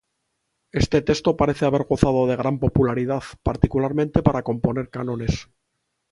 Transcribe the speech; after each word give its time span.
Este 0.81 0.97
texto 1.07 1.37
parece 1.41 1.63
haber 1.65 1.83
gozado 1.83 2.25
de 2.25 2.35
gran 2.35 2.57
popularidad, 2.57 3.21
particularmente 3.43 4.23
para 4.23 4.41
componer 4.49 4.89
cánones. 4.89 5.47